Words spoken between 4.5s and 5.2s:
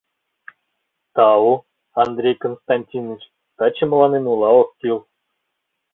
ок кӱл.